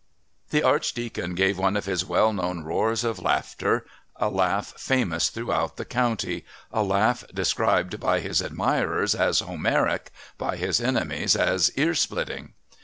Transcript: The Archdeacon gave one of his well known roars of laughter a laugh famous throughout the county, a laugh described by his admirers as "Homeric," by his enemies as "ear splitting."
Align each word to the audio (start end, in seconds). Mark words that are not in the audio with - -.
The 0.49 0.63
Archdeacon 0.63 1.35
gave 1.35 1.59
one 1.59 1.77
of 1.77 1.85
his 1.85 2.03
well 2.03 2.33
known 2.33 2.63
roars 2.63 3.03
of 3.03 3.19
laughter 3.19 3.85
a 4.15 4.29
laugh 4.29 4.73
famous 4.75 5.29
throughout 5.29 5.77
the 5.77 5.85
county, 5.85 6.43
a 6.71 6.81
laugh 6.81 7.23
described 7.31 7.99
by 7.99 8.19
his 8.19 8.41
admirers 8.41 9.13
as 9.13 9.41
"Homeric," 9.41 10.09
by 10.39 10.55
his 10.55 10.81
enemies 10.81 11.35
as 11.35 11.69
"ear 11.75 11.93
splitting." 11.93 12.53